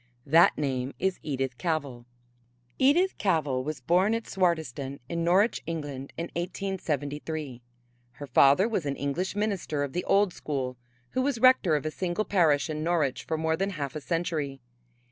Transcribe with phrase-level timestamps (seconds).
[0.25, 2.07] That name is Edith Cavell.
[2.79, 7.61] Edith Cavell was born at Swardeston in Norwich, England, in 1873.
[8.13, 10.75] Her father was an English minister of the old school
[11.11, 14.59] who was rector of a single parish in Norwich for more than half a century.